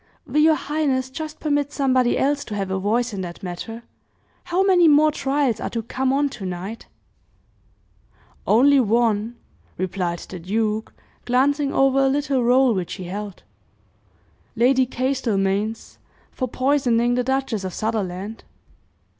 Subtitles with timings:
[0.25, 3.83] "Will your highness just permit somebody else to have a voice in that matter?
[4.45, 6.87] How many more trials are to come on tonight?"
[8.47, 9.35] "Only one,"
[9.77, 10.91] replied the duke,
[11.25, 13.43] glancing over a little roll which he held;
[14.55, 15.99] "Lady Castlemaine's,
[16.31, 18.43] for poisoning the Duchess of Sutherland."